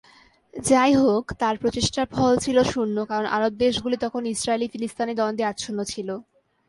[0.53, 5.79] যাই হোক, তার প্রচেষ্টার ফল ছিল শূন্য কারণ আরব দেশ গুলি তখন ইসরাইলি-ফিলিস্তিনি দ্বন্দ্বে আচ্ছন্ন
[5.91, 6.09] ছিল।